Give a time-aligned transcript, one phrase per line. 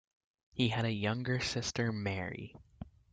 [0.53, 2.55] He had a younger sister Mary.